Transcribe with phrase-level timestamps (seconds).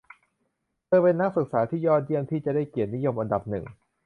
[0.85, 3.65] เธอเป็นนักศึกษาที่ยอดเยี่ยมที่จะได้เกียรตินิยมอันดับหนึ่ง